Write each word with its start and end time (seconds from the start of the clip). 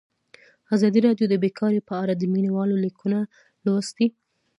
ازادي 0.75 0.99
راډیو 1.07 1.25
د 1.29 1.35
بیکاري 1.43 1.81
په 1.89 1.93
اړه 2.01 2.13
د 2.15 2.23
مینه 2.33 2.51
والو 2.55 2.75
لیکونه 2.85 3.19
لوستي. 3.65 4.07